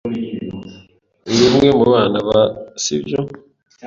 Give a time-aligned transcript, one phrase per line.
[1.29, 2.41] Uri umwe mu bana ba,
[2.83, 3.19] si byo?